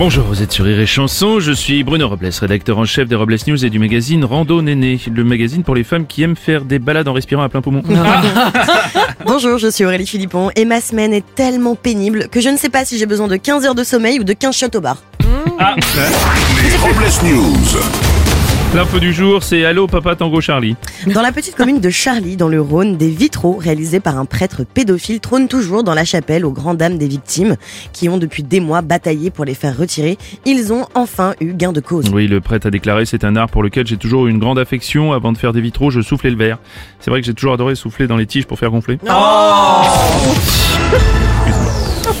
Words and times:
Bonjour, 0.00 0.24
vous 0.24 0.42
êtes 0.42 0.50
sur 0.50 0.64
Rire 0.64 0.80
et 0.80 0.86
Chanson, 0.86 1.40
je 1.40 1.52
suis 1.52 1.84
Bruno 1.84 2.08
Robles, 2.08 2.30
rédacteur 2.40 2.78
en 2.78 2.86
chef 2.86 3.06
des 3.06 3.16
Robles 3.16 3.36
News 3.46 3.66
et 3.66 3.68
du 3.68 3.78
magazine 3.78 4.24
Rando 4.24 4.62
Néné, 4.62 4.98
le 5.12 5.24
magazine 5.24 5.62
pour 5.62 5.74
les 5.74 5.84
femmes 5.84 6.06
qui 6.06 6.22
aiment 6.22 6.36
faire 6.36 6.64
des 6.64 6.78
balades 6.78 7.06
en 7.06 7.12
respirant 7.12 7.42
à 7.42 7.50
plein 7.50 7.60
poumon. 7.60 7.82
Bonjour, 9.26 9.58
je 9.58 9.68
suis 9.68 9.84
Aurélie 9.84 10.06
Philippon 10.06 10.50
et 10.56 10.64
ma 10.64 10.80
semaine 10.80 11.12
est 11.12 11.34
tellement 11.34 11.74
pénible 11.74 12.28
que 12.30 12.40
je 12.40 12.48
ne 12.48 12.56
sais 12.56 12.70
pas 12.70 12.86
si 12.86 12.96
j'ai 12.96 13.04
besoin 13.04 13.28
de 13.28 13.36
15 13.36 13.66
heures 13.66 13.74
de 13.74 13.84
sommeil 13.84 14.18
ou 14.18 14.24
de 14.24 14.32
15 14.32 14.56
shots 14.56 14.74
au 14.74 14.80
bar. 14.80 14.96
Les 15.20 16.76
Robles 16.78 17.04
News. 17.22 18.09
L'info 18.72 19.00
du 19.00 19.12
jour, 19.12 19.42
c'est 19.42 19.64
Allô 19.64 19.88
Papa 19.88 20.14
Tango 20.14 20.40
Charlie. 20.40 20.76
Dans 21.12 21.22
la 21.22 21.32
petite 21.32 21.56
commune 21.56 21.80
de 21.80 21.90
Charlie, 21.90 22.36
dans 22.36 22.46
le 22.46 22.60
Rhône, 22.60 22.96
des 22.96 23.08
vitraux 23.08 23.56
réalisés 23.58 23.98
par 23.98 24.16
un 24.16 24.26
prêtre 24.26 24.62
pédophile 24.62 25.18
trônent 25.18 25.48
toujours 25.48 25.82
dans 25.82 25.92
la 25.92 26.04
chapelle 26.04 26.46
aux 26.46 26.52
grandes 26.52 26.76
dames 26.76 26.96
des 26.96 27.08
victimes 27.08 27.56
qui 27.92 28.08
ont 28.08 28.16
depuis 28.16 28.44
des 28.44 28.60
mois 28.60 28.80
bataillé 28.80 29.30
pour 29.30 29.44
les 29.44 29.54
faire 29.54 29.76
retirer. 29.76 30.18
Ils 30.46 30.72
ont 30.72 30.86
enfin 30.94 31.34
eu 31.40 31.52
gain 31.52 31.72
de 31.72 31.80
cause. 31.80 32.10
Oui, 32.12 32.28
le 32.28 32.40
prêtre 32.40 32.68
a 32.68 32.70
déclaré 32.70 33.06
c'est 33.06 33.24
un 33.24 33.34
art 33.34 33.48
pour 33.48 33.64
lequel 33.64 33.88
j'ai 33.88 33.96
toujours 33.96 34.28
eu 34.28 34.30
une 34.30 34.38
grande 34.38 34.60
affection. 34.60 35.12
Avant 35.12 35.32
de 35.32 35.38
faire 35.38 35.52
des 35.52 35.60
vitraux, 35.60 35.90
je 35.90 36.00
soufflais 36.00 36.30
le 36.30 36.36
verre. 36.36 36.58
C'est 37.00 37.10
vrai 37.10 37.20
que 37.20 37.26
j'ai 37.26 37.34
toujours 37.34 37.54
adoré 37.54 37.74
souffler 37.74 38.06
dans 38.06 38.16
les 38.16 38.26
tiges 38.26 38.46
pour 38.46 38.56
faire 38.56 38.70
gonfler. 38.70 38.98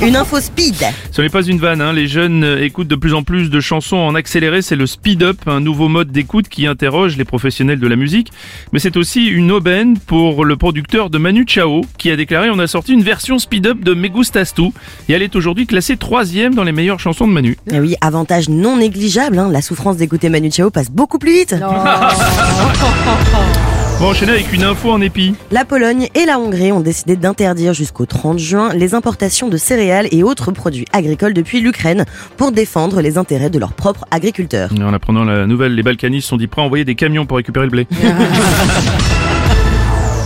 Une 0.00 0.14
info 0.14 0.38
speed. 0.38 0.76
Ce 1.10 1.20
n'est 1.20 1.28
pas 1.28 1.42
une 1.42 1.58
vanne, 1.58 1.80
hein. 1.80 1.92
les 1.92 2.06
jeunes 2.06 2.44
écoutent 2.60 2.86
de 2.86 2.94
plus 2.94 3.14
en 3.14 3.24
plus 3.24 3.50
de 3.50 3.58
chansons 3.58 3.96
en 3.96 4.14
accéléré, 4.14 4.62
c'est 4.62 4.76
le 4.76 4.86
speed 4.86 5.24
up, 5.24 5.38
un 5.46 5.58
nouveau 5.58 5.88
mode 5.88 6.12
d'écoute 6.12 6.48
qui 6.48 6.68
interroge 6.68 7.16
les 7.16 7.24
professionnels 7.24 7.80
de 7.80 7.88
la 7.88 7.96
musique. 7.96 8.30
Mais 8.72 8.78
c'est 8.78 8.96
aussi 8.96 9.26
une 9.26 9.50
aubaine 9.50 9.98
pour 9.98 10.44
le 10.44 10.56
producteur 10.56 11.10
de 11.10 11.18
Manu 11.18 11.44
Chao, 11.48 11.80
qui 11.98 12.12
a 12.12 12.16
déclaré 12.16 12.48
on 12.48 12.60
a 12.60 12.68
sorti 12.68 12.92
une 12.92 13.02
version 13.02 13.40
speed 13.40 13.66
up 13.66 13.80
de 13.80 13.92
Me 13.92 14.06
Gustas 14.06 14.52
Tu, 14.54 14.62
et 15.08 15.14
elle 15.14 15.22
est 15.22 15.34
aujourd'hui 15.34 15.66
classée 15.66 15.96
troisième 15.96 16.54
dans 16.54 16.64
les 16.64 16.72
meilleures 16.72 17.00
chansons 17.00 17.26
de 17.26 17.32
Manu. 17.32 17.56
Eh 17.68 17.80
oui, 17.80 17.96
avantage 18.00 18.48
non 18.48 18.76
négligeable, 18.76 19.36
hein, 19.36 19.48
la 19.50 19.62
souffrance 19.62 19.96
d'écouter 19.96 20.28
Manu 20.28 20.52
Chao 20.52 20.70
passe 20.70 20.92
beaucoup 20.92 21.18
plus 21.18 21.32
vite. 21.32 21.56
On 24.00 24.02
va 24.02 24.10
enchaîner 24.10 24.30
avec 24.30 24.52
une 24.52 24.62
info 24.62 24.92
en 24.92 25.00
épi. 25.00 25.34
La 25.50 25.64
Pologne 25.64 26.06
et 26.14 26.24
la 26.24 26.38
Hongrie 26.38 26.70
ont 26.70 26.78
décidé 26.78 27.16
d'interdire 27.16 27.74
jusqu'au 27.74 28.06
30 28.06 28.38
juin 28.38 28.72
les 28.72 28.94
importations 28.94 29.48
de 29.48 29.56
céréales 29.56 30.06
et 30.12 30.22
autres 30.22 30.52
produits 30.52 30.84
agricoles 30.92 31.34
depuis 31.34 31.60
l'Ukraine 31.60 32.04
pour 32.36 32.52
défendre 32.52 33.00
les 33.00 33.18
intérêts 33.18 33.50
de 33.50 33.58
leurs 33.58 33.72
propres 33.72 34.04
agriculteurs. 34.12 34.70
En 34.80 34.94
apprenant 34.94 35.24
la 35.24 35.48
nouvelle, 35.48 35.74
les 35.74 35.82
Balkanistes 35.82 36.28
sont 36.28 36.36
dit 36.36 36.46
prêts 36.46 36.62
à 36.62 36.64
envoyer 36.64 36.84
des 36.84 36.94
camions 36.94 37.26
pour 37.26 37.38
récupérer 37.38 37.66
le 37.66 37.72
blé. 37.72 37.88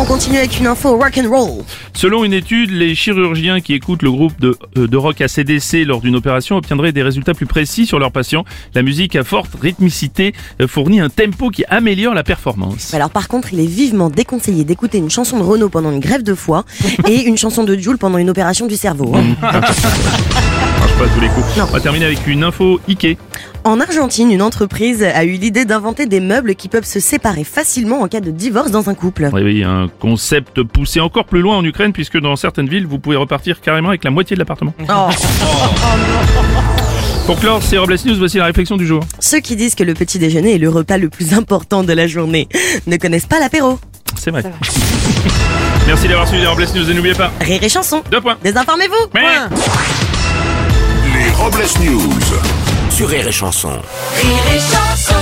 On 0.00 0.04
continue 0.04 0.38
avec 0.38 0.58
une 0.60 0.68
info 0.68 0.96
rock 0.96 1.18
and 1.18 1.28
roll. 1.28 1.64
Selon 1.98 2.22
une 2.22 2.32
étude, 2.32 2.70
les 2.70 2.94
chirurgiens 2.94 3.60
qui 3.60 3.74
écoutent 3.74 4.04
le 4.04 4.12
groupe 4.12 4.38
de, 4.38 4.56
euh, 4.76 4.86
de 4.86 4.96
rock 4.96 5.20
ACDC 5.20 5.84
lors 5.84 6.00
d'une 6.00 6.14
opération 6.14 6.54
obtiendraient 6.56 6.92
des 6.92 7.02
résultats 7.02 7.34
plus 7.34 7.44
précis 7.44 7.86
sur 7.86 7.98
leurs 7.98 8.12
patients. 8.12 8.44
La 8.76 8.82
musique 8.82 9.16
à 9.16 9.24
forte 9.24 9.50
rythmicité 9.60 10.32
euh, 10.62 10.68
fournit 10.68 11.00
un 11.00 11.08
tempo 11.08 11.50
qui 11.50 11.64
améliore 11.68 12.14
la 12.14 12.22
performance. 12.22 12.94
Alors 12.94 13.10
par 13.10 13.26
contre, 13.26 13.52
il 13.52 13.58
est 13.58 13.66
vivement 13.66 14.10
déconseillé 14.10 14.62
d'écouter 14.62 14.98
une 14.98 15.10
chanson 15.10 15.38
de 15.40 15.42
Renault 15.42 15.70
pendant 15.70 15.90
une 15.90 15.98
grève 15.98 16.22
de 16.22 16.34
foie 16.34 16.64
et 17.08 17.24
une 17.24 17.36
chanson 17.36 17.64
de 17.64 17.76
Jules 17.76 17.98
pendant 17.98 18.18
une 18.18 18.30
opération 18.30 18.68
du 18.68 18.76
cerveau. 18.76 19.16
hein. 19.16 19.24
marche 19.42 20.98
pas 20.98 21.04
à 21.04 21.08
tous 21.08 21.20
les 21.20 21.28
coups. 21.30 21.56
Non. 21.56 21.64
On 21.68 21.72
va 21.72 21.80
terminer 21.80 22.04
avec 22.04 22.24
une 22.28 22.44
info 22.44 22.80
Ike. 22.86 23.18
En 23.64 23.80
Argentine, 23.80 24.30
une 24.30 24.40
entreprise 24.40 25.02
a 25.02 25.24
eu 25.24 25.32
l'idée 25.32 25.64
d'inventer 25.64 26.06
des 26.06 26.20
meubles 26.20 26.54
qui 26.54 26.68
peuvent 26.68 26.86
se 26.86 27.00
séparer 27.00 27.44
facilement 27.44 28.00
en 28.00 28.08
cas 28.08 28.20
de 28.20 28.30
divorce 28.30 28.70
dans 28.70 28.88
un 28.88 28.94
couple. 28.94 29.28
Oui, 29.32 29.42
oui, 29.42 29.64
un 29.64 29.88
concept 30.00 30.62
poussé 30.62 31.00
encore 31.00 31.24
plus 31.24 31.40
loin 31.40 31.56
en 31.56 31.64
Ukraine 31.64 31.87
puisque 31.92 32.18
dans 32.18 32.36
certaines 32.36 32.68
villes, 32.68 32.86
vous 32.86 32.98
pouvez 32.98 33.16
repartir 33.16 33.60
carrément 33.60 33.88
avec 33.88 34.04
la 34.04 34.10
moitié 34.10 34.34
de 34.34 34.38
l'appartement. 34.40 34.74
Oh. 34.88 35.08
Pour 37.26 37.38
clore 37.38 37.62
ces 37.62 37.76
Robles 37.78 37.96
News, 38.06 38.16
voici 38.18 38.38
la 38.38 38.46
réflexion 38.46 38.76
du 38.76 38.86
jour. 38.86 39.02
Ceux 39.20 39.40
qui 39.40 39.54
disent 39.56 39.74
que 39.74 39.84
le 39.84 39.92
petit 39.94 40.18
déjeuner 40.18 40.54
est 40.54 40.58
le 40.58 40.70
repas 40.70 40.96
le 40.96 41.08
plus 41.10 41.34
important 41.34 41.84
de 41.84 41.92
la 41.92 42.06
journée 42.06 42.48
ne 42.86 42.96
connaissent 42.96 43.26
pas 43.26 43.38
l'apéro. 43.38 43.78
C'est 44.16 44.30
vrai. 44.30 44.42
Merci 45.86 46.08
d'avoir 46.08 46.26
suivi 46.26 46.42
les 46.42 46.48
Robles 46.48 46.66
News 46.74 46.90
et 46.90 46.94
n'oubliez 46.94 47.14
pas, 47.14 47.30
Rire 47.40 47.62
et 47.62 47.68
chanson. 47.68 48.02
deux 48.10 48.20
points. 48.20 48.36
Désinformez-vous. 48.42 49.08
Point. 49.10 49.48
Les 51.14 51.30
Robles 51.32 51.66
News. 51.82 52.12
Sur 52.90 53.08
Rire 53.08 53.28
et 53.28 53.32
Chanson. 53.32 53.68
Rire 53.68 54.54
et 54.54 54.58
chanson 54.58 55.14